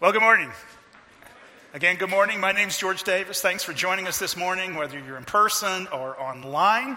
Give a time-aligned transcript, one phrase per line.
[0.00, 0.52] Well, good morning.
[1.74, 2.38] Again, good morning.
[2.38, 3.40] My name is George Davis.
[3.40, 6.96] Thanks for joining us this morning, whether you're in person or online.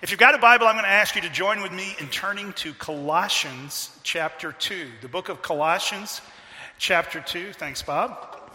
[0.00, 2.08] If you've got a Bible, I'm going to ask you to join with me in
[2.08, 6.22] turning to Colossians chapter 2, the book of Colossians
[6.78, 7.52] chapter 2.
[7.52, 8.50] Thanks, Bob.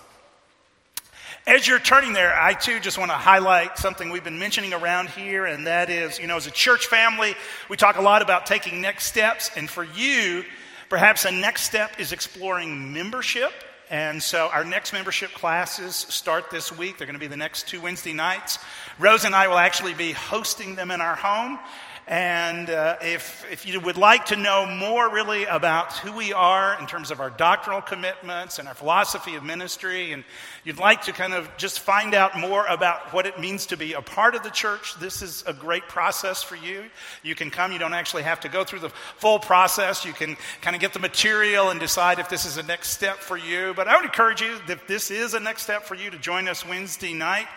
[1.45, 5.09] As you're turning there, I too just want to highlight something we've been mentioning around
[5.09, 7.35] here, and that is, you know, as a church family,
[7.69, 9.51] we talk a lot about taking next steps.
[9.55, 10.45] And for you,
[10.89, 13.53] perhaps a next step is exploring membership
[13.93, 16.97] and so our next membership classes start this week.
[16.97, 18.57] They're going to be the next two Wednesday nights.
[18.97, 21.59] Rose and I will actually be hosting them in our home.
[22.05, 26.77] And uh, if, if you would like to know more really about who we are
[26.77, 30.25] in terms of our doctrinal commitments and our philosophy of ministry, and
[30.65, 33.93] you'd like to kind of just find out more about what it means to be
[33.93, 36.83] a part of the church, this is a great process for you.
[37.23, 40.03] You can come, you don't actually have to go through the full process.
[40.03, 43.19] You can kind of get the material and decide if this is a next step
[43.19, 43.73] for you.
[43.77, 46.49] But I would encourage you, if this is a next step for you, to join
[46.49, 47.47] us Wednesday night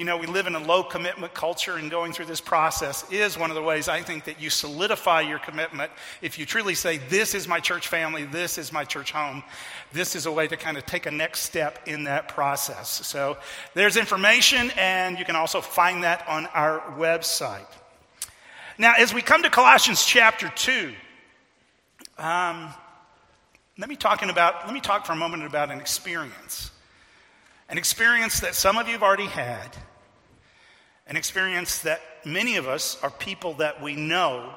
[0.00, 3.36] you know, we live in a low commitment culture, and going through this process is
[3.36, 5.92] one of the ways I think that you solidify your commitment.
[6.22, 9.44] If you truly say, This is my church family, this is my church home,
[9.92, 13.06] this is a way to kind of take a next step in that process.
[13.06, 13.36] So
[13.74, 17.70] there's information, and you can also find that on our website.
[18.78, 20.94] Now, as we come to Colossians chapter 2,
[22.16, 22.72] um,
[23.76, 26.70] let me talking about let me talk for a moment about an experience
[27.68, 29.76] an experience that some of you have already had
[31.10, 34.54] an experience that many of us are people that we know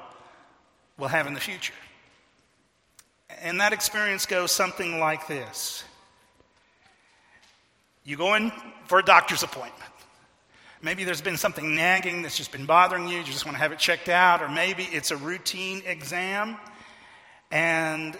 [0.96, 1.74] will have in the future.
[3.42, 5.84] And that experience goes something like this
[8.04, 8.52] You go in
[8.86, 9.90] for a doctor's appointment.
[10.80, 13.72] Maybe there's been something nagging that's just been bothering you, you just want to have
[13.72, 16.56] it checked out, or maybe it's a routine exam,
[17.50, 18.16] and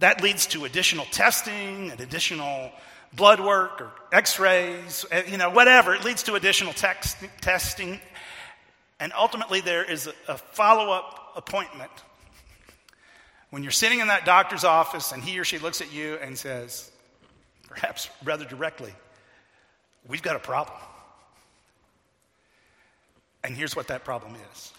[0.00, 2.72] that leads to additional testing and additional
[3.16, 5.94] blood work or x rays, eh, you know, whatever.
[5.94, 8.00] It leads to additional text, testing.
[9.00, 11.90] And ultimately, there is a, a follow up appointment
[13.50, 16.36] when you're sitting in that doctor's office and he or she looks at you and
[16.36, 16.90] says,
[17.68, 18.92] perhaps rather directly,
[20.06, 20.76] We've got a problem.
[23.42, 24.72] And here's what that problem is.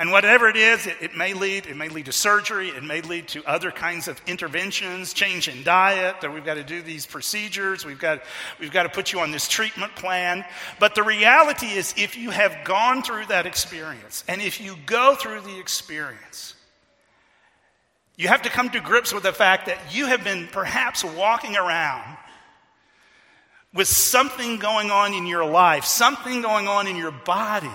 [0.00, 3.02] And whatever it is, it, it, may lead, it may lead to surgery, it may
[3.02, 7.04] lead to other kinds of interventions, change in diet, that we've got to do these
[7.04, 8.22] procedures, we've got,
[8.58, 10.42] we've got to put you on this treatment plan.
[10.78, 15.16] But the reality is, if you have gone through that experience, and if you go
[15.16, 16.54] through the experience,
[18.16, 21.56] you have to come to grips with the fact that you have been perhaps walking
[21.56, 22.16] around
[23.74, 27.68] with something going on in your life, something going on in your body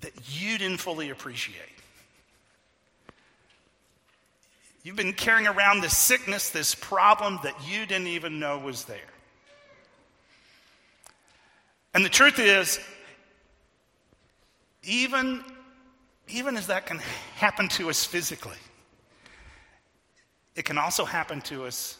[0.00, 1.56] that you didn't fully appreciate.
[4.82, 8.98] You've been carrying around this sickness, this problem that you didn't even know was there.
[11.92, 12.80] And the truth is,
[14.82, 15.44] even,
[16.28, 16.98] even as that can
[17.36, 18.56] happen to us physically,
[20.56, 21.98] it can also happen to us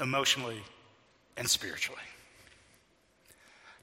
[0.00, 0.60] emotionally
[1.36, 2.00] and spiritually.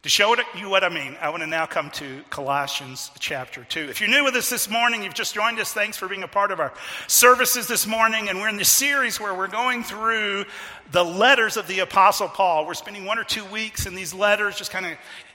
[0.04, 3.90] To show you what I mean, I want to now come to Colossians chapter 2.
[3.90, 6.28] If you're new with us this morning, you've just joined us, thanks for being a
[6.28, 6.72] part of our
[7.08, 8.30] services this morning.
[8.30, 10.46] And we're in this series where we're going through
[10.92, 12.68] the letters of the Apostle Paul.
[12.68, 14.94] We're spending one or two weeks in these letters, just kind of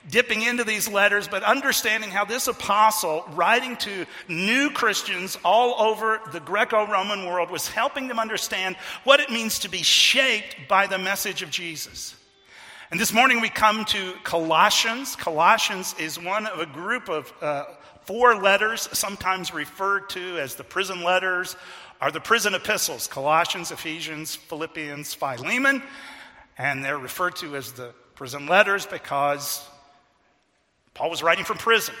[0.09, 6.21] dipping into these letters, but understanding how this apostle, writing to new Christians all over
[6.31, 10.87] the Greco Roman world, was helping them understand what it means to be shaped by
[10.87, 12.15] the message of Jesus.
[12.93, 15.15] And this morning we come to Colossians.
[15.15, 17.63] Colossians is one of a group of uh,
[18.01, 21.55] four letters, sometimes referred to as the prison letters,
[21.99, 25.81] are the prison epistles Colossians, Ephesians, Philippians, Philemon.
[26.59, 29.67] And they're referred to as the prison letters because
[30.93, 31.95] Paul was writing from prison.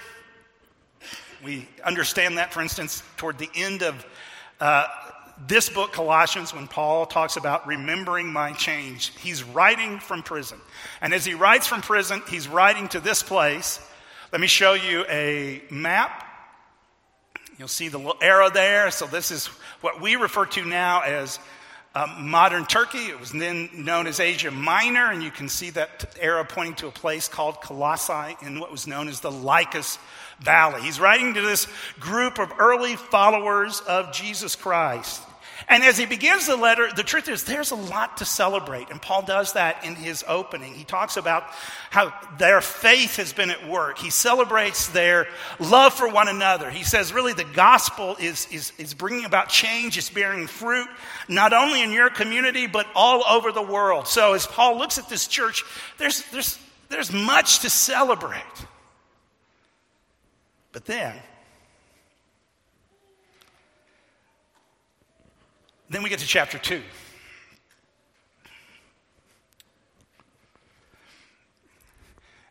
[1.43, 4.05] We understand that, for instance, toward the end of
[4.59, 4.85] uh,
[5.47, 10.59] this book, Colossians, when Paul talks about remembering my change, he's writing from prison.
[11.01, 13.79] And as he writes from prison, he's writing to this place.
[14.31, 16.25] Let me show you a map.
[17.57, 18.89] You'll see the little arrow there.
[18.91, 19.47] So, this is
[19.81, 21.39] what we refer to now as
[21.95, 23.05] uh, modern Turkey.
[23.05, 26.87] It was then known as Asia Minor, and you can see that arrow pointing to
[26.87, 29.99] a place called Colossae in what was known as the Lycus
[30.41, 30.81] Valley.
[30.81, 31.67] He's writing to this
[31.99, 35.21] group of early followers of Jesus Christ.
[35.67, 38.89] And as he begins the letter, the truth is there's a lot to celebrate.
[38.89, 40.73] And Paul does that in his opening.
[40.73, 41.43] He talks about
[41.89, 43.97] how their faith has been at work.
[43.97, 45.27] He celebrates their
[45.59, 46.69] love for one another.
[46.69, 50.87] He says, really, the gospel is, is, is bringing about change, it's bearing fruit,
[51.27, 54.07] not only in your community, but all over the world.
[54.07, 55.63] So as Paul looks at this church,
[55.97, 56.59] there's, there's,
[56.89, 58.41] there's much to celebrate.
[60.73, 61.15] But then,
[65.93, 66.81] Then we get to chapter 2.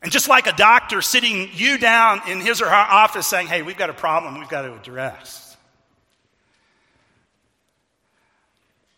[0.01, 3.63] And just like a doctor sitting you down in his or her office saying, hey,
[3.63, 5.57] we've got a problem we've got to address.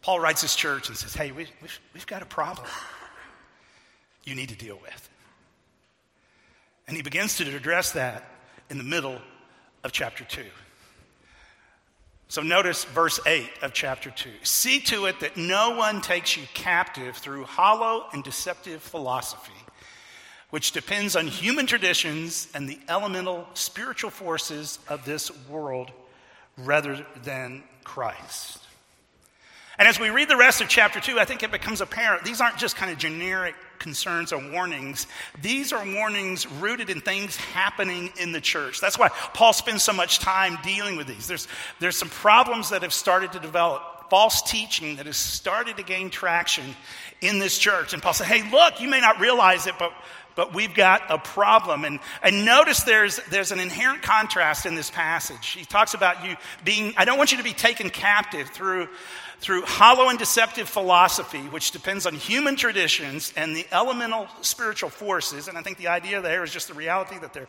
[0.02, 2.68] Paul writes his church and says, hey, we, we've, we've got a problem
[4.24, 5.10] you need to deal with.
[6.86, 8.33] And he begins to address that
[8.70, 9.18] in the middle
[9.82, 10.42] of chapter 2.
[12.28, 14.30] So notice verse 8 of chapter 2.
[14.42, 19.52] See to it that no one takes you captive through hollow and deceptive philosophy,
[20.50, 25.92] which depends on human traditions and the elemental spiritual forces of this world
[26.56, 28.63] rather than Christ.
[29.78, 32.40] And as we read the rest of chapter 2, I think it becomes apparent these
[32.40, 35.06] aren't just kind of generic concerns or warnings.
[35.42, 38.80] These are warnings rooted in things happening in the church.
[38.80, 41.26] That's why Paul spends so much time dealing with these.
[41.26, 41.48] There's,
[41.80, 46.08] there's some problems that have started to develop, false teaching that has started to gain
[46.08, 46.76] traction
[47.20, 47.92] in this church.
[47.92, 49.92] And Paul said, hey, look, you may not realize it, but
[50.36, 51.84] but we've got a problem.
[51.84, 55.50] And, and notice there's, there's an inherent contrast in this passage.
[55.50, 58.88] He talks about you being, I don't want you to be taken captive through
[59.44, 65.48] through hollow and deceptive philosophy, which depends on human traditions and the elemental spiritual forces.
[65.48, 67.48] And I think the idea there is just the reality that they're,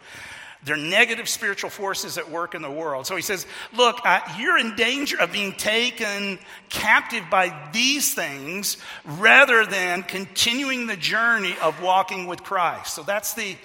[0.66, 3.08] they're negative spiritual forces at work in the world.
[3.08, 4.02] So he says, Look,
[4.38, 6.38] you're in danger of being taken
[6.68, 8.76] captive by these things
[9.06, 12.94] rather than continuing the journey of walking with Christ.
[12.94, 13.56] So that's the,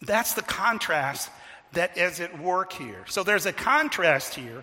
[0.00, 1.28] that's the contrast
[1.72, 3.04] that is at work here.
[3.08, 4.62] So there's a contrast here.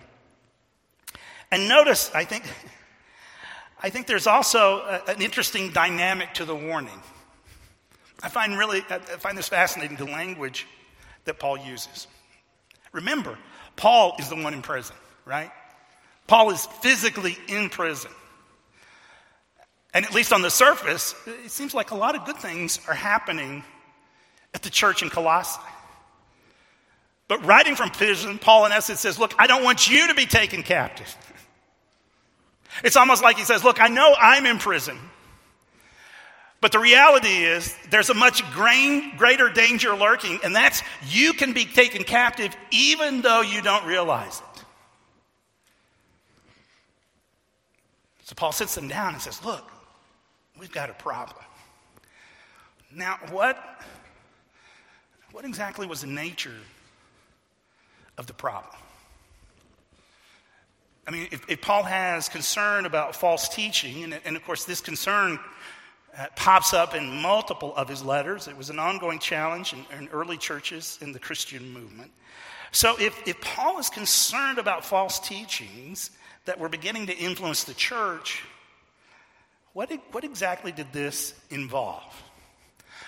[1.50, 2.44] And notice, I think.
[3.82, 7.00] I think there's also a, an interesting dynamic to the warning.
[8.22, 10.66] I find really I find this fascinating the language
[11.24, 12.06] that Paul uses.
[12.92, 13.38] Remember,
[13.76, 15.50] Paul is the one in prison, right?
[16.26, 18.10] Paul is physically in prison.
[19.94, 22.94] And at least on the surface, it seems like a lot of good things are
[22.94, 23.62] happening
[24.54, 25.60] at the church in Colossae.
[27.28, 30.26] But writing from prison, Paul in essence says, Look, I don't want you to be
[30.26, 31.14] taken captive.
[32.84, 34.98] It's almost like he says, Look, I know I'm in prison.
[36.60, 41.64] But the reality is, there's a much greater danger lurking, and that's you can be
[41.64, 44.64] taken captive even though you don't realize it.
[48.22, 49.68] So Paul sits them down and says, Look,
[50.58, 51.44] we've got a problem.
[52.94, 53.58] Now, what,
[55.32, 56.54] what exactly was the nature
[58.18, 58.76] of the problem?
[61.06, 64.80] I mean, if, if, Paul has concern about false teaching, and, and of course, this
[64.80, 65.38] concern
[66.16, 70.08] uh, pops up in multiple of his letters, it was an ongoing challenge in, in
[70.08, 72.12] early churches in the Christian movement.
[72.70, 76.10] So, if, if Paul is concerned about false teachings
[76.44, 78.42] that were beginning to influence the church,
[79.72, 82.22] what, what exactly did this involve?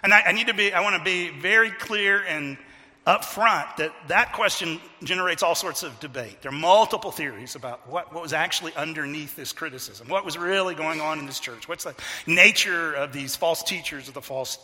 [0.03, 2.59] And I, I need to be, I want to be very clear and
[3.07, 6.41] up front that that question generates all sorts of debate.
[6.41, 10.75] There are multiple theories about what, what was actually underneath this criticism, what was really
[10.75, 11.95] going on in this church, what's the
[12.27, 14.59] nature of these false teachers or the false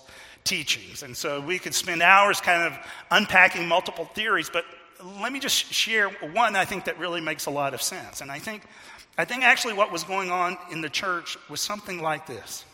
[0.44, 1.02] teachings.
[1.02, 2.78] And so we could spend hours kind of
[3.10, 4.64] unpacking multiple theories, but
[5.20, 8.22] let me just share one I think that really makes a lot of sense.
[8.22, 8.62] And I think,
[9.18, 12.64] I think actually what was going on in the church was something like this.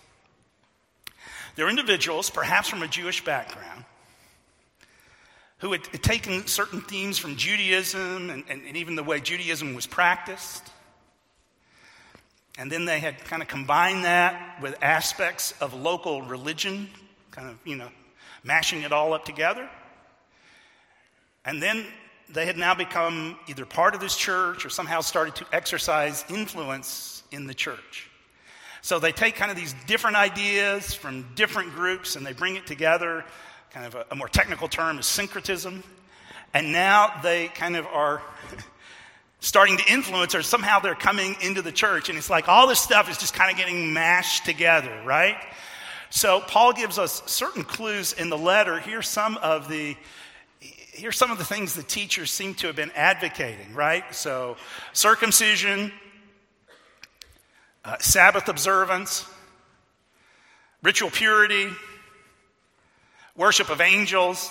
[1.56, 3.84] There are individuals, perhaps from a Jewish background,
[5.58, 9.86] who had taken certain themes from Judaism and, and, and, even the way Judaism was
[9.86, 10.62] practiced.
[12.58, 16.88] And then they had kind of combined that with aspects of local religion,
[17.30, 17.88] kind of, you know,
[18.44, 19.68] mashing it all up together.
[21.44, 21.86] And then
[22.28, 27.22] they had now become either part of this church or somehow started to exercise influence
[27.30, 28.10] in the church.
[28.82, 32.66] So they take kind of these different ideas from different groups and they bring it
[32.66, 33.24] together
[33.70, 35.82] kind of a, a more technical term is syncretism.
[36.54, 38.22] And now they kind of are
[39.40, 42.08] starting to influence, or somehow they're coming into the church.
[42.08, 45.36] And it's like all this stuff is just kind of getting mashed together, right?
[46.10, 48.78] So Paul gives us certain clues in the letter.
[48.78, 49.96] Here's some of the
[50.60, 54.02] here's some of the things the teachers seem to have been advocating, right?
[54.14, 54.56] So
[54.94, 55.92] circumcision,
[57.84, 59.28] uh, Sabbath observance,
[60.82, 61.68] ritual purity,
[63.36, 64.50] worship of angels,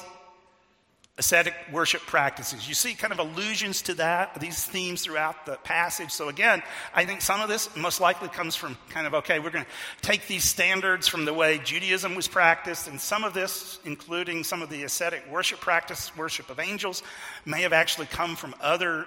[1.17, 2.67] ascetic worship practices.
[2.67, 6.11] You see kind of allusions to that, these themes throughout the passage.
[6.11, 6.61] So, again,
[6.93, 10.01] I think some of this most likely comes from kind of, okay, we're going to
[10.01, 14.61] take these standards from the way Judaism was practiced, and some of this, including some
[14.61, 17.01] of the ascetic worship practice, worship of angels,
[17.45, 19.05] may have actually come from other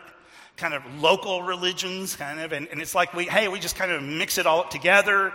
[0.57, 3.93] kind of local religions, kind of, and, and it's like we, hey, we just kind
[3.93, 5.33] of mix it all up together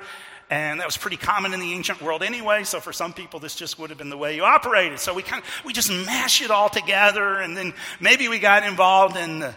[0.50, 3.56] and that was pretty common in the ancient world anyway, so for some people, this
[3.56, 5.00] just would have been the way you operated.
[5.00, 8.64] So we kind of, we just mash it all together, and then maybe we got
[8.64, 9.56] involved in the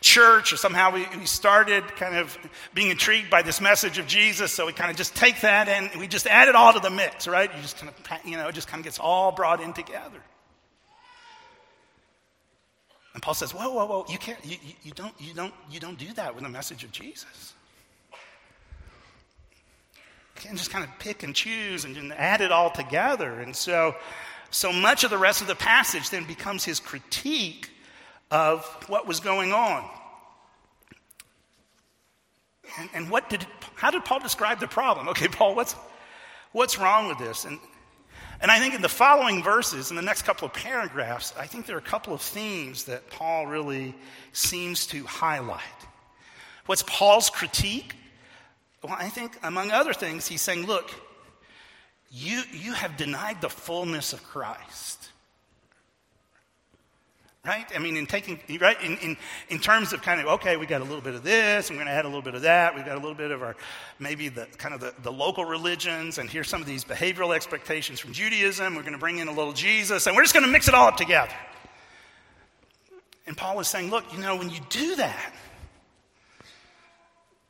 [0.00, 2.36] church, or somehow we, we started kind of
[2.74, 5.90] being intrigued by this message of Jesus, so we kind of just take that and
[6.00, 7.50] we just add it all to the mix, right?
[7.54, 10.22] You just kind of, you know, it just kind of gets all brought in together.
[13.14, 15.80] And Paul says, whoa, whoa, whoa, you can't, you, you, you, don't, you, don't, you
[15.80, 17.54] don't do that with the message of Jesus
[20.36, 23.40] can just kind of pick and choose and add it all together.
[23.40, 23.94] And so,
[24.50, 27.70] so much of the rest of the passage then becomes his critique
[28.30, 29.88] of what was going on.
[32.78, 35.08] And, and what did, how did Paul describe the problem?
[35.16, 35.74] Okay, Paul, what's,
[36.52, 37.44] what's wrong with this?
[37.44, 37.58] And,
[38.40, 41.66] and I think in the following verses, in the next couple of paragraphs, I think
[41.66, 43.94] there are a couple of themes that Paul really
[44.32, 45.62] seems to highlight.
[46.66, 47.94] What's Paul's critique?
[48.82, 50.90] Well, I think, among other things, he's saying, look,
[52.10, 55.10] you, you have denied the fullness of Christ.
[57.44, 57.66] Right?
[57.76, 58.80] I mean, in taking, right?
[58.82, 59.16] In, in,
[59.50, 61.84] in terms of kind of, okay, we got a little bit of this, and we're
[61.84, 62.74] going to add a little bit of that.
[62.74, 63.54] We've got a little bit of our,
[64.00, 68.00] maybe the kind of the, the local religions, and here's some of these behavioral expectations
[68.00, 68.74] from Judaism.
[68.74, 70.74] We're going to bring in a little Jesus, and we're just going to mix it
[70.74, 71.32] all up together.
[73.28, 75.32] And Paul is saying, look, you know, when you do that,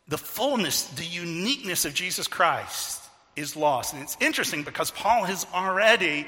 [0.08, 3.02] the fullness, the uniqueness of Jesus Christ
[3.34, 3.92] is lost.
[3.92, 6.26] And it's interesting because Paul has already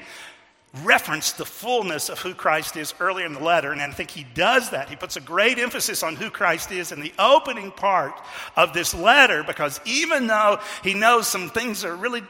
[0.83, 4.25] referenced the fullness of who Christ is earlier in the letter, and I think he
[4.35, 4.89] does that.
[4.89, 8.13] He puts a great emphasis on who Christ is in the opening part
[8.55, 12.21] of this letter because even though he knows some things are really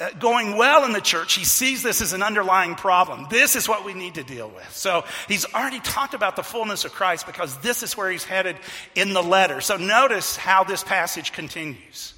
[0.00, 3.26] Uh, going well in the church, he sees this as an underlying problem.
[3.28, 4.74] This is what we need to deal with.
[4.74, 8.56] So he's already talked about the fullness of Christ because this is where he's headed
[8.94, 9.60] in the letter.
[9.60, 12.14] So notice how this passage continues.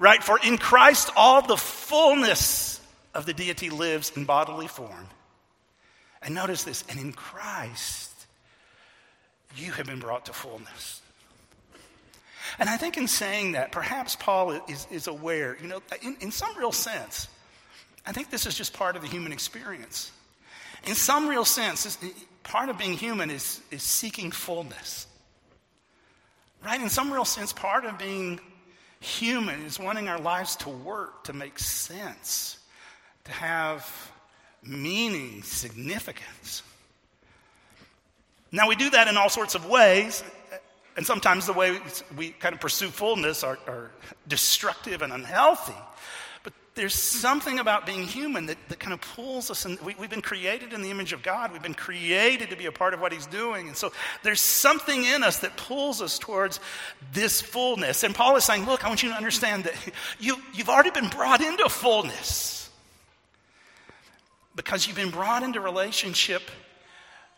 [0.00, 0.20] Right?
[0.20, 2.80] For in Christ all the fullness
[3.14, 5.06] of the deity lives in bodily form.
[6.22, 8.10] And notice this, and in Christ
[9.56, 10.99] you have been brought to fullness.
[12.58, 16.30] And I think in saying that, perhaps Paul is, is aware, you know, in, in
[16.30, 17.28] some real sense,
[18.06, 20.10] I think this is just part of the human experience.
[20.86, 21.98] In some real sense,
[22.42, 25.06] part of being human is, is seeking fullness.
[26.64, 26.80] Right?
[26.80, 28.40] In some real sense, part of being
[29.00, 32.58] human is wanting our lives to work, to make sense,
[33.24, 34.12] to have
[34.62, 36.62] meaning, significance.
[38.52, 40.22] Now, we do that in all sorts of ways,
[41.00, 41.78] and sometimes the way
[42.14, 43.90] we kind of pursue fullness are, are
[44.28, 45.72] destructive and unhealthy.
[46.42, 50.10] But there's something about being human that, that kind of pulls us, and we, we've
[50.10, 51.52] been created in the image of God.
[51.52, 53.68] We've been created to be a part of what He's doing.
[53.68, 53.92] And so
[54.22, 56.60] there's something in us that pulls us towards
[57.14, 58.02] this fullness.
[58.04, 59.74] And Paul is saying, Look, I want you to understand that
[60.18, 62.68] you, you've already been brought into fullness
[64.54, 66.42] because you've been brought into relationship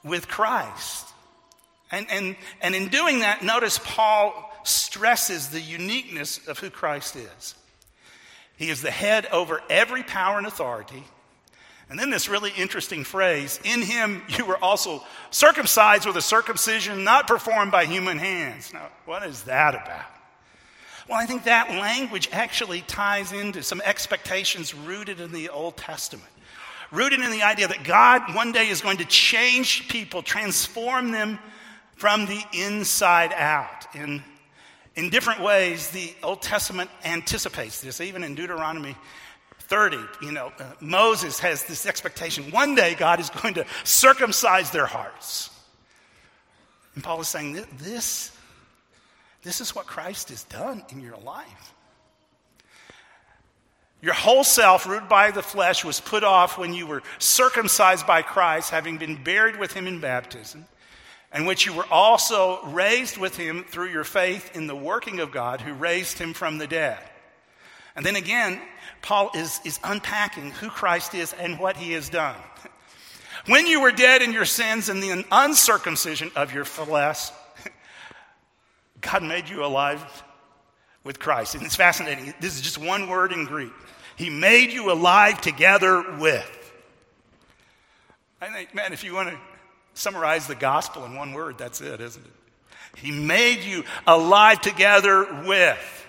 [0.03, 1.12] with Christ.
[1.93, 7.55] And, and, and in doing that, notice Paul stresses the uniqueness of who Christ is.
[8.57, 11.05] He is the head over every power and authority.
[11.91, 17.05] And then this really interesting phrase in him you were also circumcised with a circumcision
[17.05, 18.73] not performed by human hands.
[18.73, 20.07] Now, what is that about?
[21.09, 26.29] Well, I think that language actually ties into some expectations rooted in the Old Testament.
[26.91, 31.39] Rooted in the idea that God one day is going to change people, transform them
[32.03, 33.87] from the inside out.
[33.95, 34.25] In,
[34.97, 38.97] in different ways, the Old Testament anticipates this, even in Deuteronomy
[39.61, 39.99] 30.
[40.21, 44.87] You know, uh, Moses has this expectation one day God is going to circumcise their
[44.87, 45.49] hearts.
[46.97, 48.37] And Paul is saying this,
[49.45, 51.73] this is what Christ has done in your life.
[54.01, 58.23] Your whole self, rooted by the flesh, was put off when you were circumcised by
[58.23, 60.65] Christ, having been buried with him in baptism
[61.33, 65.33] and which you were also raised with him through your faith in the working of
[65.33, 66.99] God who raised him from the dead.
[67.97, 68.61] And then again,
[69.01, 72.37] Paul is, is unpacking who Christ is and what he has done.
[73.47, 77.31] When you were dead in your sins and the uncircumcision of your flesh,
[79.01, 80.23] God made you alive
[81.03, 81.55] with Christ.
[81.55, 82.33] And it's fascinating.
[82.41, 83.73] This is just one word in Greek.
[84.17, 86.73] He made you alive together with.
[88.41, 89.39] I think, man, if you want to
[89.95, 92.33] summarize the gospel in one word, that's it, isn't it?
[92.99, 96.07] He made you alive together with.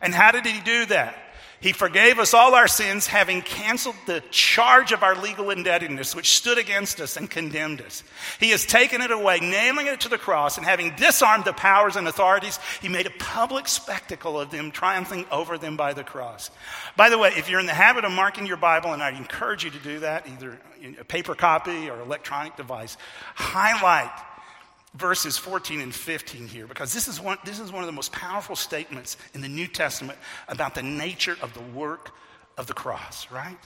[0.00, 1.16] And how did he do that?
[1.64, 6.36] He forgave us all our sins, having canceled the charge of our legal indebtedness, which
[6.36, 8.02] stood against us and condemned us.
[8.38, 11.96] He has taken it away, nailing it to the cross, and having disarmed the powers
[11.96, 16.50] and authorities, he made a public spectacle of them, triumphing over them by the cross.
[16.98, 19.64] By the way, if you're in the habit of marking your Bible, and I encourage
[19.64, 20.60] you to do that, either
[21.00, 22.98] a paper copy or electronic device,
[23.36, 24.12] highlight
[24.94, 28.12] verses 14 and 15 here because this is, one, this is one of the most
[28.12, 32.12] powerful statements in the New Testament about the nature of the work
[32.56, 33.58] of the cross, right?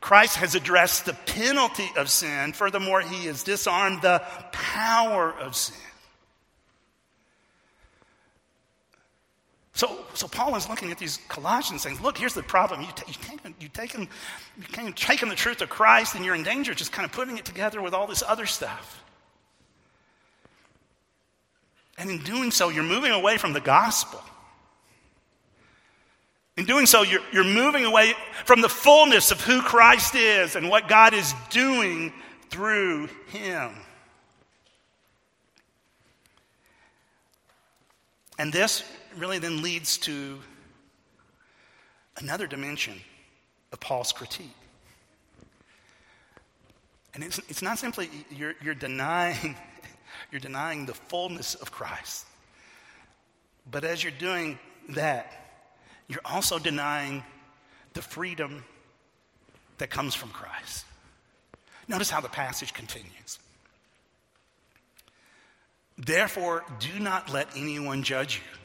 [0.00, 2.52] Christ has addressed the penalty of sin.
[2.52, 5.76] Furthermore, he has disarmed the power of sin.
[9.72, 12.80] So, so Paul is looking at these Colossians saying, look, here's the problem.
[12.80, 14.08] You, t- you, taken, you, taken,
[14.56, 17.44] you taken the truth of Christ and you're in danger just kind of putting it
[17.44, 19.02] together with all this other stuff.
[21.98, 24.22] And in doing so, you're moving away from the gospel.
[26.56, 30.70] In doing so, you're, you're moving away from the fullness of who Christ is and
[30.70, 32.12] what God is doing
[32.48, 33.72] through him.
[38.38, 38.82] And this
[39.16, 40.38] really then leads to
[42.18, 43.00] another dimension
[43.72, 44.54] of Paul's critique.
[47.14, 49.56] And it's, it's not simply you're, you're denying
[50.30, 52.26] you're denying the fullness of Christ.
[53.70, 54.58] But as you're doing
[54.90, 55.32] that,
[56.08, 57.24] you're also denying
[57.94, 58.64] the freedom
[59.78, 60.84] that comes from Christ.
[61.88, 63.38] Notice how the passage continues.
[65.98, 68.58] Therefore, do not let anyone judge you.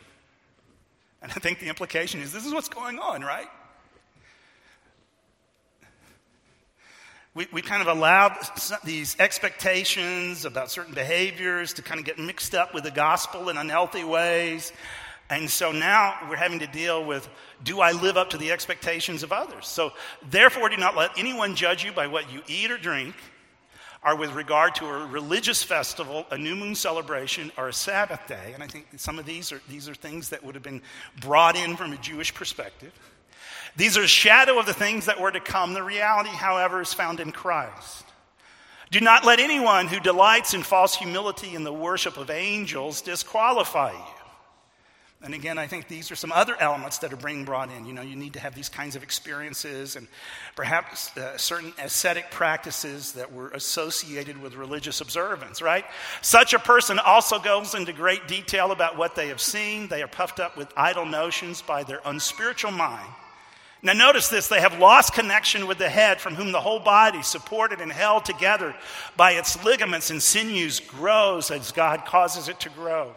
[1.22, 3.48] And I think the implication is this is what's going on, right?
[7.34, 8.38] We, we kind of allowed
[8.84, 13.56] these expectations about certain behaviors to kind of get mixed up with the gospel in
[13.56, 14.74] unhealthy ways.
[15.30, 17.30] And so now we're having to deal with
[17.64, 19.66] do I live up to the expectations of others?
[19.68, 19.94] So
[20.30, 23.16] therefore, do not let anyone judge you by what you eat or drink,
[24.04, 28.52] or with regard to a religious festival, a new moon celebration, or a Sabbath day.
[28.54, 30.82] And I think some of these are, these are things that would have been
[31.22, 32.92] brought in from a Jewish perspective.
[33.78, 35.74] These are a shadow of the things that were to come.
[35.74, 38.06] The reality, however, is found in Christ.
[38.92, 43.94] Do not let anyone who delights in false humility and the worship of angels disqualify
[43.94, 44.22] you.
[45.24, 47.86] And again, I think these are some other elements that are being brought in.
[47.86, 50.08] You know, you need to have these kinds of experiences and
[50.56, 55.86] perhaps uh, certain ascetic practices that were associated with religious observance, right?
[56.24, 59.88] Such a person also goes into great detail about what they have seen.
[59.88, 63.14] They are puffed up with idle notions by their unspiritual mind
[63.84, 67.24] now, notice this they have lost connection with the head, from whom the whole body,
[67.24, 68.76] supported and held together
[69.18, 73.14] by its ligaments and sinews, grows as God causes it to grow.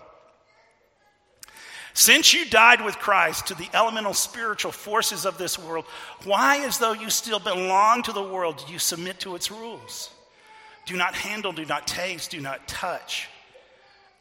[1.92, 5.85] Since you died with Christ to the elemental spiritual forces of this world,
[6.24, 10.11] why, as though you still belong to the world, do you submit to its rules?
[10.87, 13.29] Do not handle, do not taste, do not touch.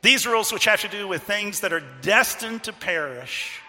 [0.02, 3.62] These rules, which have to do with things that are destined to perish,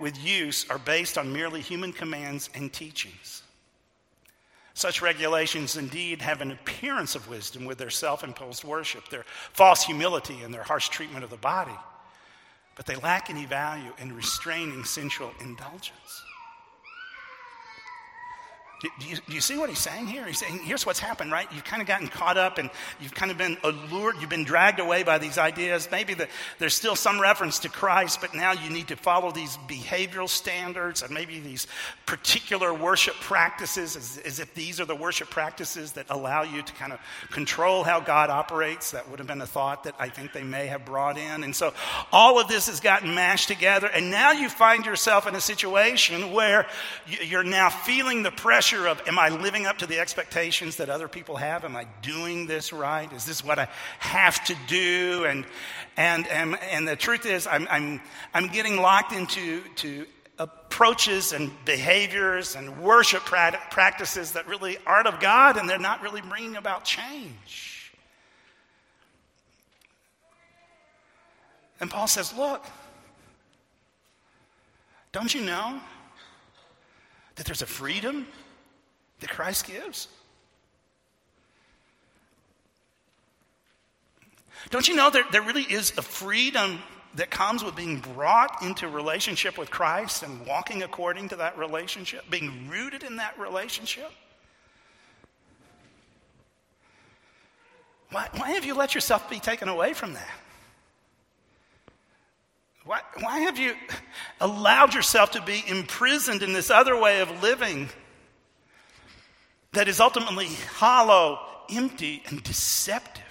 [0.00, 3.42] with use are based on merely human commands and teachings.
[4.74, 9.84] Such regulations indeed have an appearance of wisdom with their self imposed worship, their false
[9.84, 11.78] humility, and their harsh treatment of the body,
[12.74, 16.24] but they lack any value in restraining sensual indulgence.
[18.80, 20.26] Do you, do you, see what he's saying here?
[20.26, 21.46] He's saying, here's what's happened, right?
[21.52, 22.68] You've kind of gotten caught up and
[23.00, 25.88] you've kind of been allured, you've been dragged away by these ideas.
[25.90, 29.56] Maybe the, there's still some reference to Christ, but now you need to follow these
[29.68, 31.66] behavioral standards and maybe these
[32.04, 36.72] particular worship practices, as, as if these are the worship practices that allow you to
[36.74, 38.90] kind of control how God operates.
[38.90, 41.44] That would have been a thought that I think they may have brought in.
[41.44, 41.72] And so
[42.12, 46.32] all of this has gotten mashed together, and now you find yourself in a situation
[46.32, 46.66] where
[47.06, 50.88] you're now feeling the pressure pressure of, am I living up to the expectations that
[50.88, 51.64] other people have?
[51.64, 53.12] Am I doing this right?
[53.12, 55.24] Is this what I have to do?
[55.28, 55.44] And,
[55.96, 58.00] and, and, and the truth is, I'm, I'm,
[58.32, 60.06] I'm getting locked into to
[60.38, 66.22] approaches and behaviors and worship practices that really aren't of God and they're not really
[66.22, 67.92] bringing about change.
[71.80, 72.64] And Paul says, Look,
[75.12, 75.80] don't you know
[77.36, 78.26] that there's a freedom
[79.24, 80.08] that Christ gives?
[84.68, 86.78] Don't you know there, there really is a freedom
[87.14, 92.28] that comes with being brought into relationship with Christ and walking according to that relationship,
[92.28, 94.10] being rooted in that relationship?
[98.10, 100.30] Why, why have you let yourself be taken away from that?
[102.84, 103.74] Why, why have you
[104.38, 107.88] allowed yourself to be imprisoned in this other way of living
[109.74, 113.22] that is ultimately hollow, empty, and deceptive?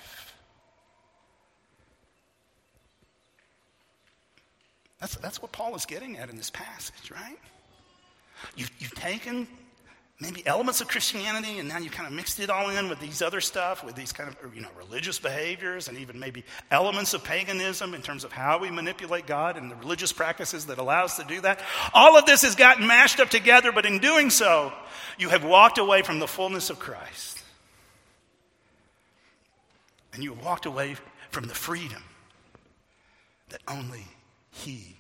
[5.00, 7.38] That's, that's what Paul is getting at in this passage, right?
[8.56, 9.48] You've, you've taken
[10.24, 13.22] maybe elements of Christianity, and now you kind of mixed it all in with these
[13.22, 17.24] other stuff, with these kind of you know religious behaviors, and even maybe elements of
[17.24, 21.18] paganism in terms of how we manipulate God and the religious practices that allow us
[21.18, 21.60] to do that.
[21.94, 24.72] All of this has gotten mashed up together, but in doing so,
[25.20, 27.44] you have walked away from the fullness of Christ,
[30.14, 30.96] and you have walked away
[31.32, 32.02] from the freedom
[33.50, 34.06] that only
[34.52, 34.96] He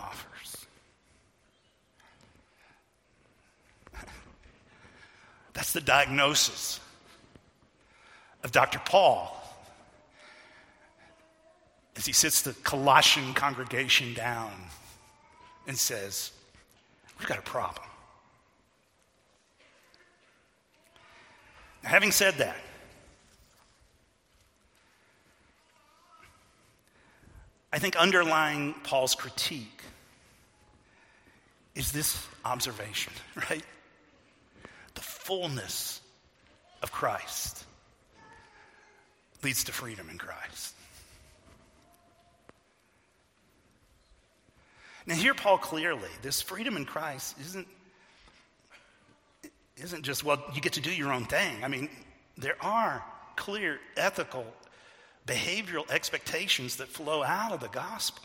[0.00, 0.66] offers.
[5.52, 6.80] That's the diagnosis
[8.42, 8.80] of Dr.
[8.84, 9.38] Paul
[11.96, 14.52] as he sits the Colossian congregation down
[15.66, 16.32] and says,
[17.18, 17.86] We've got a problem.
[21.84, 22.56] Now, having said that,
[27.72, 29.82] I think underlying Paul's critique
[31.74, 33.12] is this observation,
[33.50, 33.64] right?
[35.22, 36.00] Fullness
[36.82, 37.64] of Christ
[39.42, 40.74] leads to freedom in Christ.
[45.06, 46.08] Now, hear Paul clearly.
[46.22, 47.66] This freedom in Christ isn't,
[49.76, 51.64] isn't just, well, you get to do your own thing.
[51.64, 51.88] I mean,
[52.38, 53.04] there are
[53.34, 54.46] clear ethical,
[55.26, 58.24] behavioral expectations that flow out of the gospel.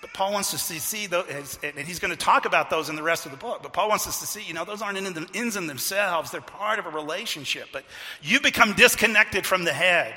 [0.00, 2.96] But Paul wants us to see, those, and he's going to talk about those in
[2.96, 3.62] the rest of the book.
[3.62, 6.30] But Paul wants us to see, you know, those aren't in ends in themselves.
[6.30, 7.68] They're part of a relationship.
[7.70, 7.84] But
[8.22, 10.14] you become disconnected from the head.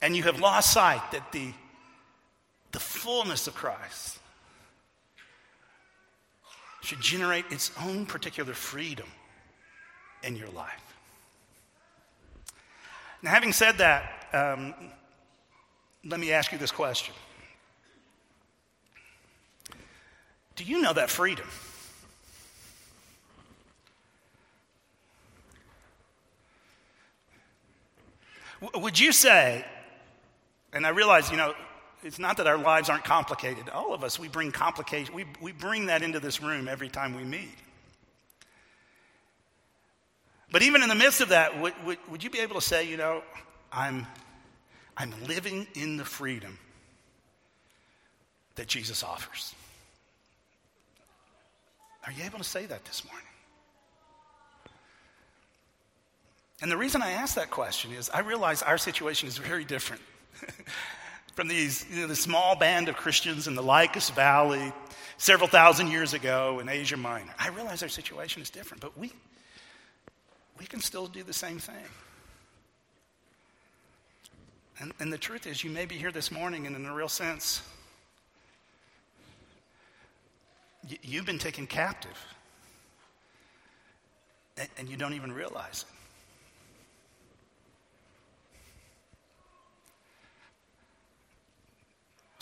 [0.00, 1.52] And you have lost sight that the,
[2.72, 4.18] the fullness of Christ
[6.80, 9.06] should generate its own particular freedom
[10.22, 10.80] in your life.
[13.22, 14.74] Now, having said that, um,
[16.06, 17.14] let me ask you this question.
[20.60, 21.46] Do you know that freedom?
[28.74, 29.64] Would you say,
[30.74, 31.54] and I realize, you know,
[32.02, 33.70] it's not that our lives aren't complicated.
[33.70, 37.16] All of us, we bring complication, we, we bring that into this room every time
[37.16, 37.56] we meet.
[40.52, 42.86] But even in the midst of that, would, would, would you be able to say,
[42.86, 43.22] you know,
[43.72, 44.06] I'm,
[44.94, 46.58] I'm living in the freedom
[48.56, 49.54] that Jesus offers?
[52.06, 53.26] Are you able to say that this morning?
[56.62, 60.02] And the reason I ask that question is I realize our situation is very different
[61.34, 64.72] from these, you know, the small band of Christians in the Lycus Valley
[65.16, 67.32] several thousand years ago in Asia Minor.
[67.38, 69.12] I realize our situation is different, but we,
[70.58, 71.74] we can still do the same thing.
[74.80, 77.08] And, and the truth is, you may be here this morning, and in a real
[77.08, 77.62] sense,
[81.02, 82.18] You've been taken captive,
[84.78, 85.94] and you don't even realize it.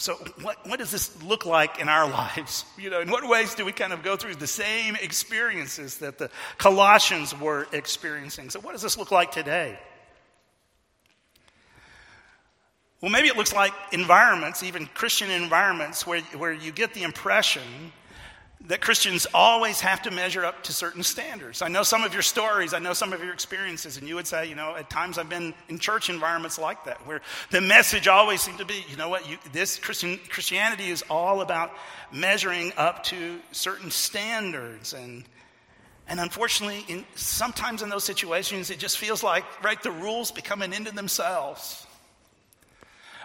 [0.00, 2.64] So, what, what does this look like in our lives?
[2.78, 6.18] You know, in what ways do we kind of go through the same experiences that
[6.18, 8.48] the Colossians were experiencing?
[8.48, 9.78] So, what does this look like today?
[13.00, 17.62] Well, maybe it looks like environments, even Christian environments, where, where you get the impression
[18.66, 21.62] that Christians always have to measure up to certain standards.
[21.62, 24.26] I know some of your stories, I know some of your experiences, and you would
[24.26, 28.08] say, you know, at times I've been in church environments like that, where the message
[28.08, 31.72] always seemed to be, you know what, you, this Christian, Christianity is all about
[32.12, 34.92] measuring up to certain standards.
[34.92, 35.24] And,
[36.08, 40.62] and unfortunately, in, sometimes in those situations, it just feels like, right, the rules become
[40.62, 41.86] an end in themselves.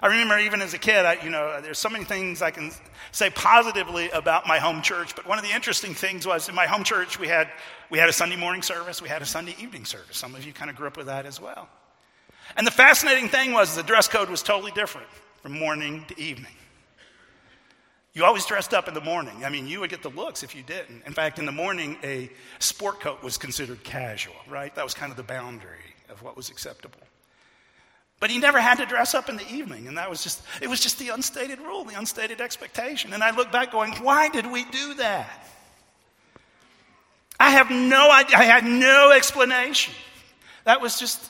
[0.03, 2.71] I remember even as a kid, I, you know, there's so many things I can
[3.13, 5.15] say positively about my home church.
[5.15, 7.49] But one of the interesting things was in my home church, we had,
[7.89, 10.17] we had a Sunday morning service, we had a Sunday evening service.
[10.17, 11.69] Some of you kind of grew up with that as well.
[12.57, 15.07] And the fascinating thing was the dress code was totally different
[15.41, 16.51] from morning to evening.
[18.11, 19.45] You always dressed up in the morning.
[19.45, 21.03] I mean, you would get the looks if you didn't.
[21.05, 24.75] In fact, in the morning, a sport coat was considered casual, right?
[24.75, 26.99] That was kind of the boundary of what was acceptable.
[28.23, 30.69] But he never had to dress up in the evening, and that was just, it
[30.69, 33.11] was just the unstated rule, the unstated expectation.
[33.11, 35.45] And I look back going, why did we do that?
[37.37, 39.93] I have no idea, I had no explanation.
[40.63, 41.29] That was just,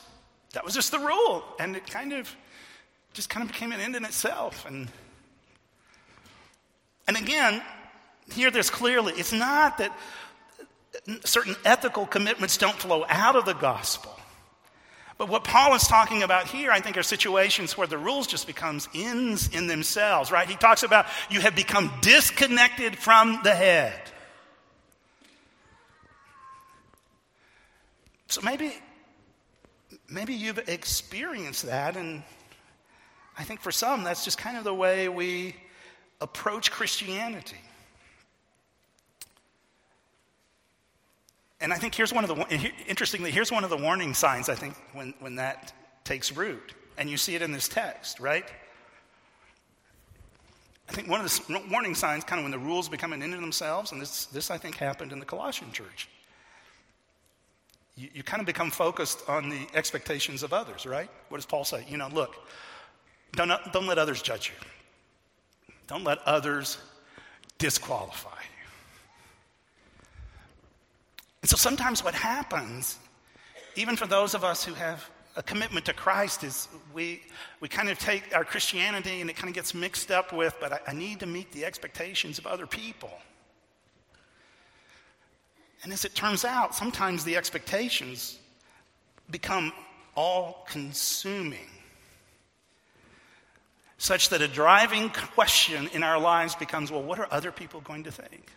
[0.52, 1.42] that was just the rule.
[1.58, 2.32] And it kind of,
[3.12, 4.64] just kind of became an end in itself.
[4.64, 4.86] And,
[7.08, 7.60] and again,
[8.32, 9.14] hear this clearly.
[9.14, 9.92] It's not that
[11.24, 14.13] certain ethical commitments don't flow out of the gospel.
[15.16, 18.46] But what Paul is talking about here, I think, are situations where the rules just
[18.46, 20.48] becomes ends in themselves, right?
[20.48, 24.00] He talks about you have become disconnected from the head.
[28.26, 28.72] So maybe,
[30.08, 32.24] maybe you've experienced that, and
[33.38, 35.54] I think for some, that's just kind of the way we
[36.20, 37.60] approach Christianity.
[41.64, 44.54] And I think here's one of the, interestingly, here's one of the warning signs, I
[44.54, 45.72] think, when, when that
[46.04, 46.74] takes root.
[46.98, 48.44] And you see it in this text, right?
[50.90, 53.32] I think one of the warning signs, kind of when the rules become an end
[53.32, 56.10] in themselves, and this, this I think happened in the Colossian church.
[57.96, 61.08] You, you kind of become focused on the expectations of others, right?
[61.30, 61.86] What does Paul say?
[61.88, 62.36] You know, look,
[63.32, 64.66] don't, don't let others judge you,
[65.86, 66.76] don't let others
[67.56, 68.33] disqualify.
[71.44, 72.98] And so sometimes what happens,
[73.76, 77.20] even for those of us who have a commitment to Christ, is we,
[77.60, 80.72] we kind of take our Christianity and it kind of gets mixed up with, but
[80.72, 83.12] I, I need to meet the expectations of other people.
[85.82, 88.38] And as it turns out, sometimes the expectations
[89.30, 89.70] become
[90.16, 91.68] all consuming,
[93.98, 98.04] such that a driving question in our lives becomes well, what are other people going
[98.04, 98.50] to think?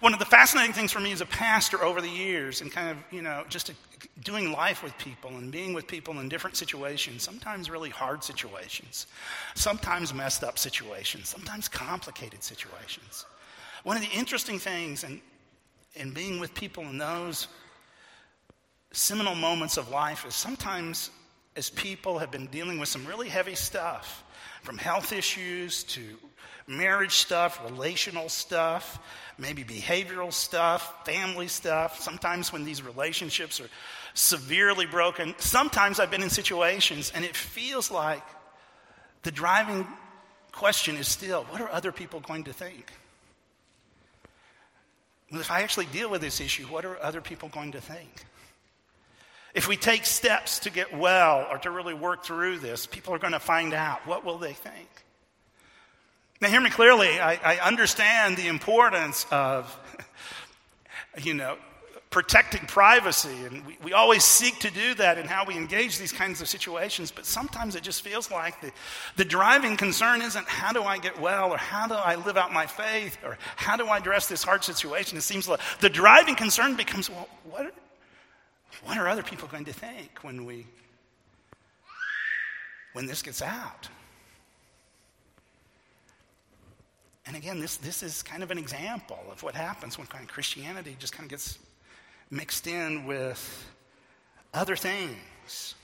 [0.00, 2.90] One of the fascinating things for me as a pastor over the years and kind
[2.90, 3.72] of, you know, just
[4.22, 9.06] doing life with people and being with people in different situations, sometimes really hard situations,
[9.54, 13.24] sometimes messed up situations, sometimes complicated situations.
[13.82, 15.20] One of the interesting things in,
[15.94, 17.48] in being with people in those
[18.92, 21.10] seminal moments of life is sometimes
[21.56, 24.24] as people have been dealing with some really heavy stuff,
[24.62, 26.00] from health issues to
[26.70, 29.00] marriage stuff, relational stuff,
[29.36, 32.00] maybe behavioral stuff, family stuff.
[32.00, 33.68] Sometimes when these relationships are
[34.14, 38.22] severely broken, sometimes I've been in situations and it feels like
[39.22, 39.86] the driving
[40.52, 42.86] question is still what are other people going to think?
[45.30, 48.10] Well, if I actually deal with this issue, what are other people going to think?
[49.54, 53.18] If we take steps to get well or to really work through this, people are
[53.18, 54.06] going to find out.
[54.06, 54.88] What will they think?
[56.40, 57.20] Now, hear me clearly.
[57.20, 59.78] I, I understand the importance of,
[61.22, 61.58] you know,
[62.08, 63.44] protecting privacy.
[63.44, 66.48] And we, we always seek to do that in how we engage these kinds of
[66.48, 67.10] situations.
[67.10, 68.72] But sometimes it just feels like the,
[69.16, 72.52] the driving concern isn't how do I get well or how do I live out
[72.52, 75.18] my faith or how do I address this hard situation.
[75.18, 77.72] It seems like the driving concern becomes well, what are,
[78.84, 80.66] what are other people going to think when we
[82.92, 83.88] when this gets out?
[87.26, 90.30] And again, this, this is kind of an example of what happens when kind of
[90.30, 91.58] Christianity just kind of gets
[92.30, 93.66] mixed in with
[94.54, 95.74] other things.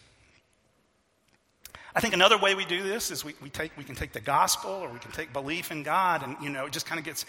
[1.95, 4.21] I think another way we do this is we, we, take, we can take the
[4.21, 7.05] gospel or we can take belief in God and, you know, it just kind of
[7.05, 7.25] gets,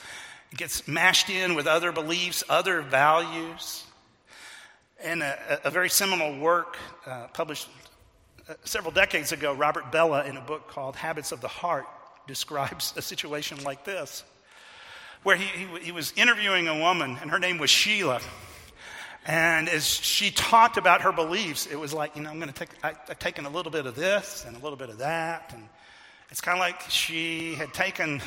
[0.56, 3.86] gets mashed in with other beliefs, other values.
[5.02, 7.70] And a, a very seminal work uh, published
[8.50, 11.86] uh, several decades ago, Robert Bellah, in a book called Habits of the Heart,
[12.28, 14.24] describes a situation like this
[15.24, 18.22] where he, he, he, was interviewing a woman, and her name was Sheila.
[19.26, 22.58] And as she talked about her beliefs, it was like, you know, I'm going to
[22.58, 25.52] take, I, I've taken a little bit of this and a little bit of that.
[25.54, 25.68] And
[26.30, 28.22] it's kind of like she had taken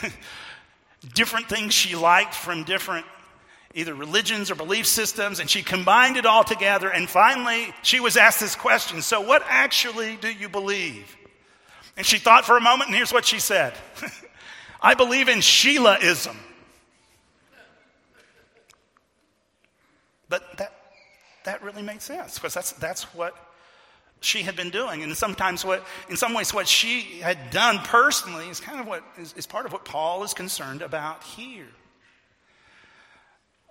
[1.14, 3.06] different things she liked from different
[3.74, 6.90] either religions or belief systems, and she combined it all together.
[6.90, 11.16] And finally, she was asked this question So, what actually do you believe?
[11.96, 13.74] And she thought for a moment, and here's what she said
[14.82, 16.36] I believe in Sheilaism.
[20.28, 20.72] But that,
[21.44, 23.34] that really made sense because that's, that's what
[24.20, 25.02] she had been doing.
[25.02, 29.02] And sometimes, what, in some ways, what she had done personally is kind of what
[29.18, 31.66] is, is part of what Paul is concerned about here.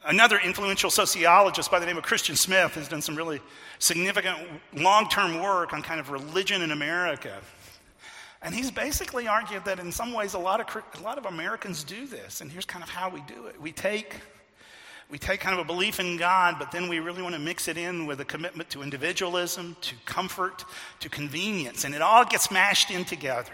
[0.05, 3.41] Another influential sociologist by the name of Christian Smith has done some really
[3.79, 4.38] significant
[4.73, 7.39] long term work on kind of religion in America.
[8.41, 11.84] And he's basically argued that in some ways a lot of, a lot of Americans
[11.84, 12.41] do this.
[12.41, 14.15] And here's kind of how we do it we take,
[15.10, 17.67] we take kind of a belief in God, but then we really want to mix
[17.67, 20.63] it in with a commitment to individualism, to comfort,
[21.02, 23.52] to convenience, and it all gets mashed in together.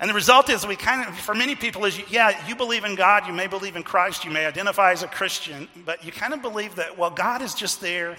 [0.00, 2.94] And the result is, we kind of, for many people, is yeah, you believe in
[2.94, 6.34] God, you may believe in Christ, you may identify as a Christian, but you kind
[6.34, 8.16] of believe that, well, God is just there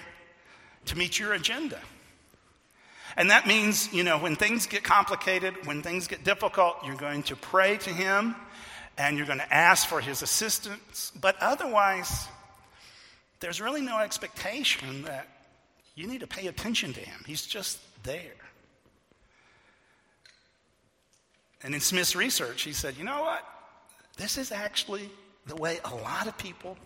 [0.86, 1.78] to meet your agenda.
[3.16, 7.22] And that means, you know, when things get complicated, when things get difficult, you're going
[7.24, 8.36] to pray to Him
[8.98, 11.12] and you're going to ask for His assistance.
[11.18, 12.28] But otherwise,
[13.40, 15.28] there's really no expectation that
[15.94, 17.22] you need to pay attention to Him.
[17.26, 18.34] He's just there.
[21.62, 23.44] And in Smith's research, he said, you know what?
[24.16, 25.10] This is actually
[25.46, 26.76] the way a lot of people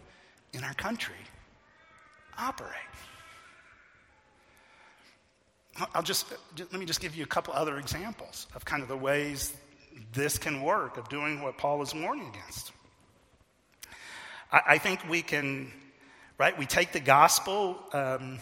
[0.52, 1.14] in our country
[2.38, 2.72] operate.
[5.94, 6.26] I'll just,
[6.58, 9.54] let me just give you a couple other examples of kind of the ways
[10.12, 12.72] this can work, of doing what Paul is warning against.
[14.52, 15.72] I, I think we can,
[16.38, 18.38] right, we take the gospel, um,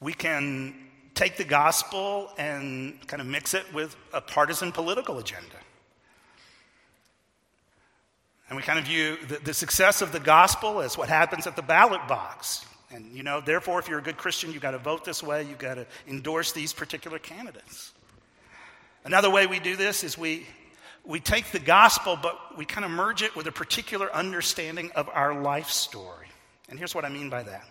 [0.00, 0.74] we can
[1.14, 5.56] take the gospel and kind of mix it with a partisan political agenda.
[8.48, 11.54] And we kind of view the, the, success of the gospel as what happens at
[11.54, 12.66] the ballot box.
[12.92, 15.44] And, you know, therefore, if you're a good Christian, you've got to vote this way,
[15.44, 17.92] you've got to endorse these particular candidates.
[19.04, 20.46] Another way we do this is we,
[21.04, 25.08] we take the gospel, but we kind of merge it with a particular understanding of
[25.08, 26.26] our life story.
[26.68, 27.64] And here's what I mean by that.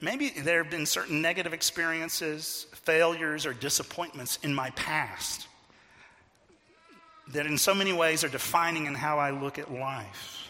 [0.00, 5.48] Maybe there have been certain negative experiences, failures, or disappointments in my past
[7.32, 10.47] that in so many ways are defining in how I look at life.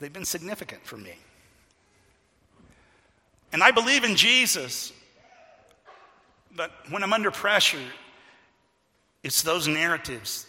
[0.00, 1.14] They've been significant for me.
[3.52, 4.92] And I believe in Jesus,
[6.54, 7.78] but when I'm under pressure,
[9.22, 10.46] it's those narratives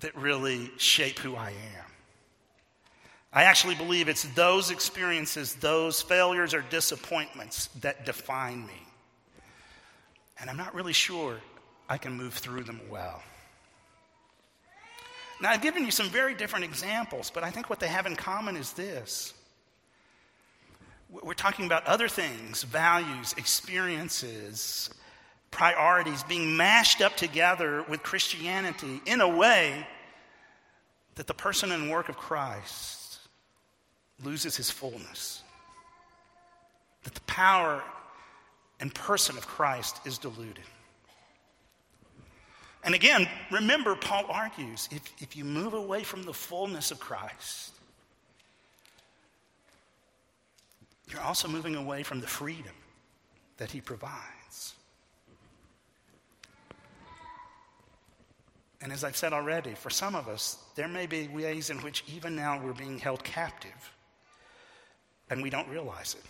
[0.00, 1.84] that really shape who I am.
[3.32, 8.86] I actually believe it's those experiences, those failures or disappointments that define me.
[10.40, 11.38] And I'm not really sure
[11.88, 13.22] I can move through them well.
[15.40, 18.16] Now, I've given you some very different examples, but I think what they have in
[18.16, 19.34] common is this.
[21.10, 24.90] We're talking about other things, values, experiences,
[25.50, 29.86] priorities being mashed up together with Christianity in a way
[31.14, 33.18] that the person and work of Christ
[34.22, 35.42] loses his fullness.
[37.04, 37.82] That the power
[38.80, 40.64] and person of Christ is diluted.
[42.88, 47.74] And again, remember, Paul argues if, if you move away from the fullness of Christ,
[51.10, 52.72] you're also moving away from the freedom
[53.58, 54.72] that he provides.
[58.80, 62.04] And as I've said already, for some of us, there may be ways in which
[62.10, 63.92] even now we're being held captive
[65.28, 66.24] and we don't realize it.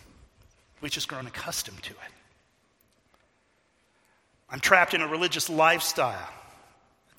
[0.81, 2.11] We've just grown accustomed to it.
[4.49, 6.33] I'm trapped in a religious lifestyle.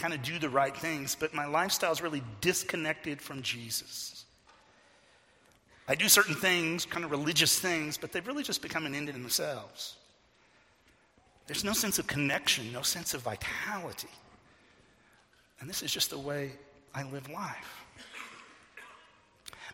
[0.00, 4.24] Kind of do the right things, but my lifestyle is really disconnected from Jesus.
[5.86, 9.10] I do certain things, kind of religious things, but they've really just become an end
[9.10, 9.96] in themselves.
[11.46, 14.08] There's no sense of connection, no sense of vitality.
[15.60, 16.52] And this is just the way
[16.94, 17.84] I live life.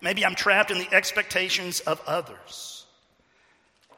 [0.01, 2.76] Maybe I'm trapped in the expectations of others.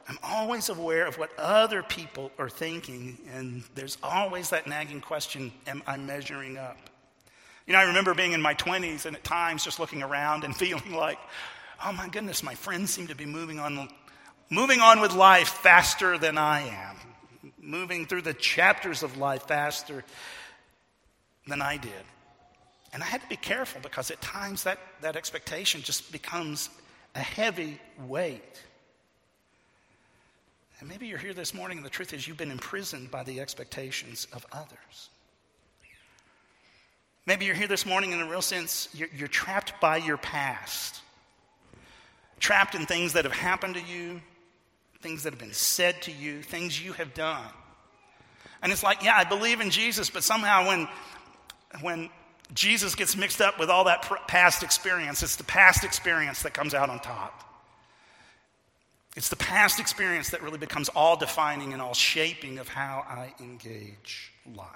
[0.09, 5.51] I'm always aware of what other people are thinking, and there's always that nagging question
[5.67, 6.77] Am I measuring up?
[7.67, 10.55] You know, I remember being in my 20s and at times just looking around and
[10.57, 11.19] feeling like,
[11.85, 13.87] oh my goodness, my friends seem to be moving on,
[14.49, 16.95] moving on with life faster than I am,
[17.61, 20.03] moving through the chapters of life faster
[21.45, 21.91] than I did.
[22.93, 26.69] And I had to be careful because at times that, that expectation just becomes
[27.13, 28.59] a heavy weight.
[30.79, 33.41] And maybe you're here this morning and the truth is you've been imprisoned by the
[33.41, 35.09] expectations of others.
[37.25, 41.01] Maybe you're here this morning in a real sense, you're, you're trapped by your past,
[42.39, 44.21] trapped in things that have happened to you,
[45.01, 47.45] things that have been said to you, things you have done.
[48.63, 50.87] And it's like, yeah, I believe in Jesus, but somehow when,
[51.81, 52.09] when
[52.53, 55.21] Jesus gets mixed up with all that past experience.
[55.21, 57.48] It's the past experience that comes out on top.
[59.15, 63.33] It's the past experience that really becomes all defining and all shaping of how I
[63.41, 64.67] engage life.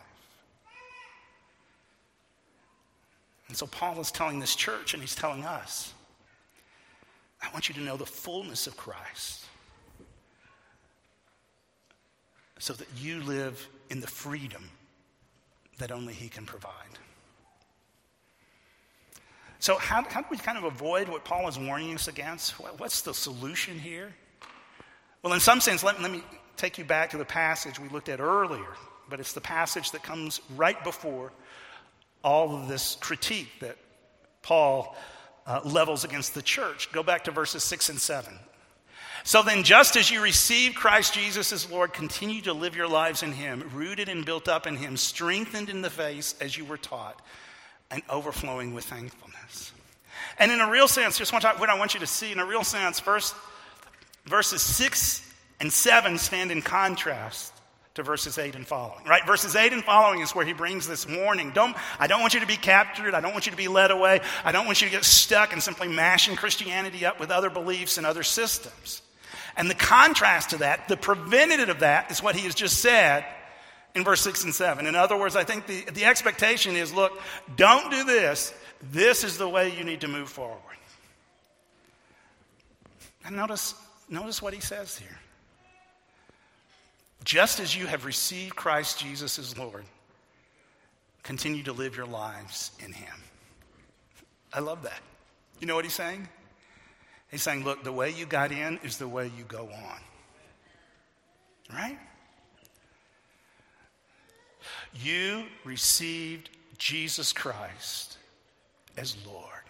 [3.48, 5.94] And so Paul is telling this church, and he's telling us
[7.44, 9.44] I want you to know the fullness of Christ
[12.58, 14.70] so that you live in the freedom
[15.78, 16.72] that only he can provide.
[19.60, 22.52] So, how, how do we kind of avoid what Paul is warning us against?
[22.52, 24.14] What's the solution here?
[25.24, 26.22] Well, in some sense, let, let me
[26.58, 28.76] take you back to the passage we looked at earlier,
[29.10, 31.32] but it's the passage that comes right before
[32.24, 33.78] all of this critique that
[34.42, 34.96] Paul
[35.48, 36.92] uh, levels against the church.
[36.92, 38.34] Go back to verses 6 and 7.
[39.24, 43.24] So then, just as you received Christ Jesus as Lord, continue to live your lives
[43.24, 46.78] in Him, rooted and built up in Him, strengthened in the faith as you were
[46.78, 47.22] taught,
[47.90, 49.72] and overflowing with thankfulness.
[50.38, 52.66] And in a real sense, just what I want you to see, in a real
[52.66, 53.34] sense, first,
[54.26, 55.22] verses 6
[55.60, 57.54] and 7 stand in contrast
[57.96, 59.06] to verses 8 and following.
[59.06, 59.26] Right?
[59.26, 61.52] Verses 8 and following is where he brings this warning.
[61.52, 63.14] Don't, I don't want you to be captured.
[63.14, 64.22] I don't want you to be led away.
[64.44, 67.98] I don't want you to get stuck and simply mashing Christianity up with other beliefs
[67.98, 69.02] and other systems.
[69.56, 73.26] And the contrast to that, the preventative of that, is what he has just said
[73.94, 74.88] in verse 6 and 7.
[74.88, 77.20] In other words, I think the, the expectation is look,
[77.56, 78.54] don't do this.
[78.92, 80.60] This is the way you need to move forward.
[83.26, 83.76] And notice,
[84.14, 85.18] notice what he says here.
[87.24, 89.86] Just as you have received Christ Jesus as Lord,
[91.24, 93.16] continue to live your lives in him.
[94.54, 95.00] I love that.
[95.60, 96.28] You know what he's saying?
[97.32, 100.00] He's saying, look, the way you got in is the way you go on.
[101.74, 101.98] Right?
[104.94, 108.18] You received Jesus Christ
[108.98, 109.63] as Lord.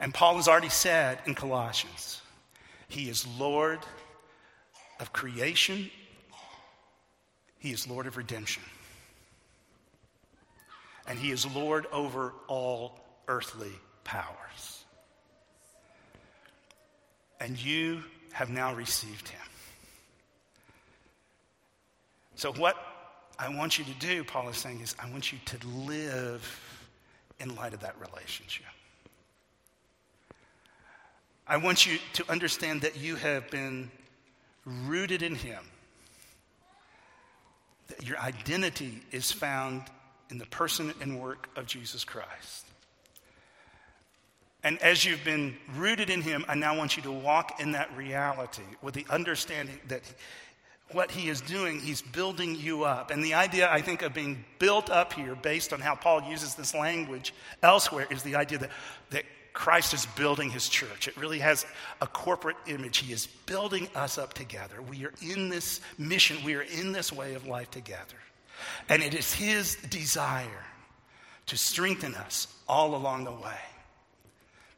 [0.00, 2.22] And Paul has already said in Colossians,
[2.88, 3.80] He is Lord
[4.98, 5.90] of creation,
[7.58, 8.62] He is Lord of redemption.
[11.06, 12.98] And He is Lord over all
[13.28, 13.72] earthly
[14.04, 14.80] powers
[17.40, 19.40] and you have now received him.
[22.36, 22.76] So, what
[23.38, 26.60] I want you to do, Paul is saying, is I want you to live
[27.40, 28.66] in light of that relationship.
[31.50, 33.90] I want you to understand that you have been
[34.64, 35.64] rooted in him,
[37.88, 39.82] that your identity is found
[40.30, 42.66] in the person and work of Jesus Christ.
[44.62, 47.96] And as you've been rooted in Him, I now want you to walk in that
[47.96, 50.02] reality with the understanding that
[50.92, 53.10] what He is doing, He's building you up.
[53.10, 56.54] And the idea, I think, of being built up here, based on how Paul uses
[56.54, 57.32] this language
[57.62, 58.70] elsewhere, is the idea that,
[59.10, 61.08] that Christ is building His church.
[61.08, 61.66] It really has
[62.00, 62.98] a corporate image.
[62.98, 64.80] He is building us up together.
[64.82, 68.16] We are in this mission, we are in this way of life together.
[68.88, 70.64] And it is His desire
[71.46, 73.58] to strengthen us all along the way.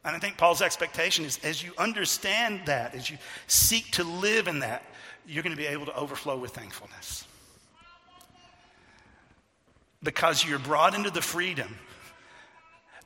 [0.05, 3.17] And I think Paul's expectation is as you understand that, as you
[3.47, 4.83] seek to live in that,
[5.25, 7.25] you're going to be able to overflow with thankfulness.
[10.01, 11.77] Because you're brought into the freedom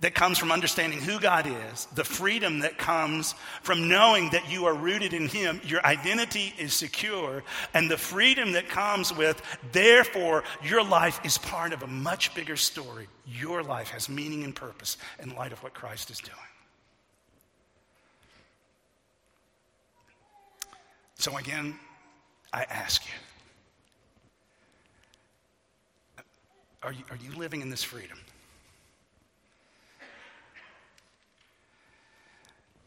[0.01, 3.33] that comes from understanding who God is, the freedom that comes
[3.63, 7.43] from knowing that you are rooted in Him, your identity is secure,
[7.73, 9.41] and the freedom that comes with,
[9.71, 13.07] therefore, your life is part of a much bigger story.
[13.25, 16.37] Your life has meaning and purpose in light of what Christ is doing.
[21.15, 21.77] So again,
[22.53, 23.11] I ask you
[26.83, 28.17] are you, are you living in this freedom?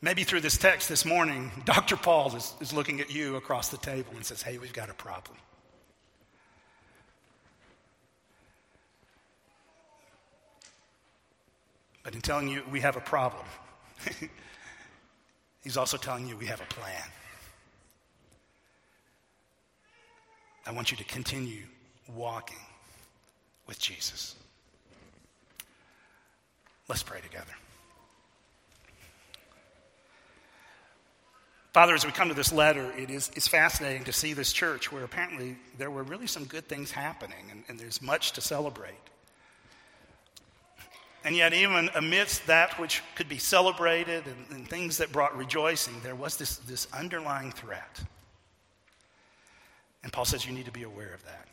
[0.03, 1.96] Maybe through this text this morning, Dr.
[1.96, 4.94] Paul is, is looking at you across the table and says, Hey, we've got a
[4.94, 5.36] problem.
[12.03, 13.44] But in telling you we have a problem,
[15.62, 17.03] he's also telling you we have a plan.
[20.66, 21.64] I want you to continue
[22.14, 22.57] walking
[23.66, 24.34] with Jesus.
[26.88, 27.53] Let's pray together.
[31.73, 34.91] Father, as we come to this letter, it is it's fascinating to see this church
[34.91, 38.95] where apparently there were really some good things happening and, and there's much to celebrate.
[41.23, 45.95] And yet, even amidst that which could be celebrated and, and things that brought rejoicing,
[46.03, 48.01] there was this, this underlying threat.
[50.03, 51.47] And Paul says you need to be aware of that.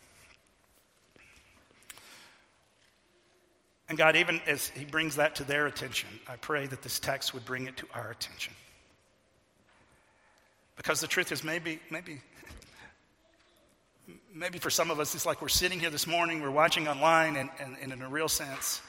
[3.90, 7.34] And God, even as He brings that to their attention, I pray that this text
[7.34, 8.54] would bring it to our attention.
[10.78, 12.22] Because the truth is, maybe, maybe,
[14.34, 17.36] maybe for some of us, it's like we're sitting here this morning, we're watching online,
[17.36, 18.82] and, and, and in a real sense,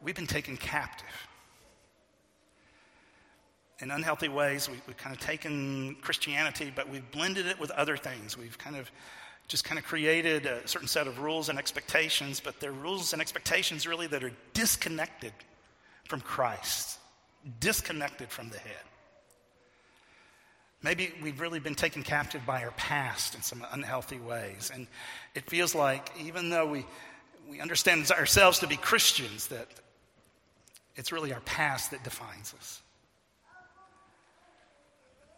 [0.00, 1.06] we've been taken captive
[3.80, 4.68] in unhealthy ways.
[4.68, 8.36] We, have kind of taken Christianity, but we've blended it with other things.
[8.36, 8.90] We've kind of
[9.46, 13.20] just kind of created a certain set of rules and expectations, but they're rules and
[13.20, 15.32] expectations really that are disconnected
[16.04, 16.98] from Christ,
[17.58, 18.89] disconnected from the head.
[20.82, 24.70] Maybe we've really been taken captive by our past in some unhealthy ways.
[24.72, 24.86] And
[25.34, 26.86] it feels like, even though we,
[27.48, 29.66] we understand ourselves to be Christians, that
[30.96, 32.80] it's really our past that defines us.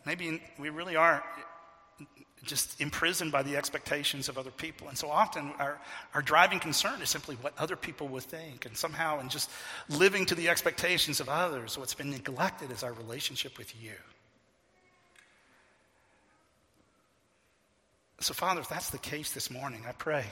[0.06, 1.24] Maybe we really are
[2.44, 4.88] just imprisoned by the expectations of other people.
[4.88, 5.78] And so often our,
[6.14, 8.66] our driving concern is simply what other people will think.
[8.66, 9.50] And somehow, in just
[9.88, 13.92] living to the expectations of others, what's been neglected is our relationship with you.
[18.22, 20.24] So, Father, if that's the case this morning, I pray,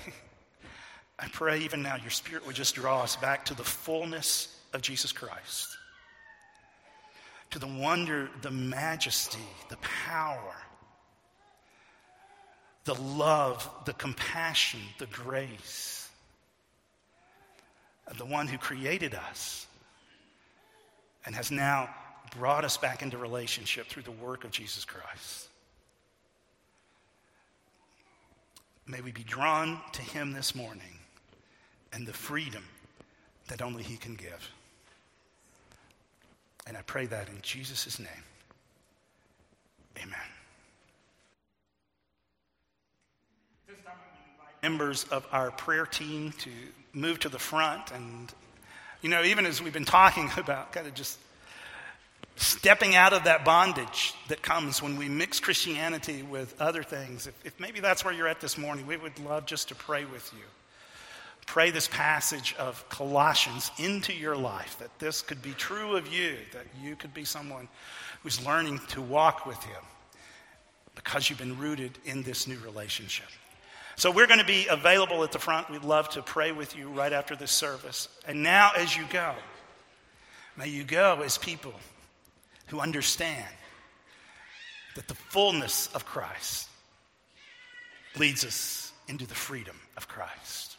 [1.18, 4.80] I pray even now your Spirit would just draw us back to the fullness of
[4.80, 5.76] Jesus Christ,
[7.50, 10.54] to the wonder, the majesty, the power,
[12.84, 16.08] the love, the compassion, the grace
[18.06, 19.66] of the one who created us
[21.26, 21.92] and has now
[22.38, 25.49] brought us back into relationship through the work of Jesus Christ.
[28.90, 30.98] May we be drawn to him this morning
[31.92, 32.64] and the freedom
[33.46, 34.50] that only he can give.
[36.66, 38.08] And I pray that in Jesus' name.
[39.96, 40.18] Amen.
[44.62, 46.50] Members of our prayer team to
[46.92, 47.92] move to the front.
[47.92, 48.32] And,
[49.02, 51.18] you know, even as we've been talking about kind of just
[52.40, 57.26] stepping out of that bondage that comes when we mix Christianity with other things.
[57.26, 60.06] If, if, maybe that's where you're at this morning, we would love just to pray
[60.06, 60.44] with you.
[61.46, 66.36] Pray this passage of Colossians into your life, that this could be true of you,
[66.52, 67.68] that you could be someone
[68.22, 69.82] who's learning to walk with Him
[70.94, 73.28] because you've been rooted in this new relationship.
[73.96, 75.68] So we're going to be available at the front.
[75.68, 78.08] We'd love to pray with you right after this service.
[78.26, 79.34] And now, as you go,
[80.56, 81.74] may you go as people
[82.70, 83.54] who understand
[84.94, 86.68] that the fullness of Christ
[88.16, 90.76] leads us into the freedom of Christ.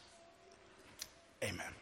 [1.44, 1.81] Amen.